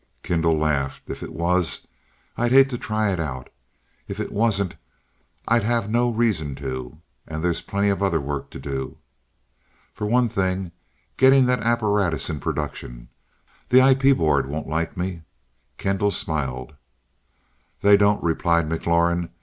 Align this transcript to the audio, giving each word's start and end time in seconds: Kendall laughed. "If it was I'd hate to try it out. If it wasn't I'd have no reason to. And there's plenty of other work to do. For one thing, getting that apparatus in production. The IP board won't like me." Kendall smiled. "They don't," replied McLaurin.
Kendall 0.23 0.57
laughed. 0.57 1.11
"If 1.11 1.21
it 1.21 1.31
was 1.31 1.85
I'd 2.35 2.51
hate 2.51 2.71
to 2.71 2.77
try 2.79 3.11
it 3.13 3.19
out. 3.19 3.51
If 4.07 4.19
it 4.19 4.31
wasn't 4.31 4.73
I'd 5.47 5.61
have 5.61 5.91
no 5.91 6.09
reason 6.09 6.55
to. 6.55 6.97
And 7.27 7.43
there's 7.43 7.61
plenty 7.61 7.89
of 7.89 8.01
other 8.01 8.19
work 8.19 8.49
to 8.49 8.59
do. 8.59 8.97
For 9.93 10.07
one 10.07 10.27
thing, 10.27 10.71
getting 11.17 11.45
that 11.45 11.61
apparatus 11.61 12.31
in 12.31 12.39
production. 12.39 13.09
The 13.69 13.87
IP 13.87 14.17
board 14.17 14.47
won't 14.47 14.65
like 14.67 14.97
me." 14.97 15.21
Kendall 15.77 16.09
smiled. 16.09 16.73
"They 17.83 17.95
don't," 17.95 18.23
replied 18.23 18.67
McLaurin. 18.67 19.29